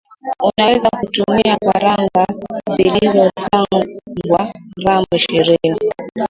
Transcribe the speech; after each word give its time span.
unaweza 0.43 0.89
tumia 0.89 1.57
karanga 1.57 2.25
zilizosangwa 2.77 4.51
gram 4.77 5.05
ishirini 5.15 5.79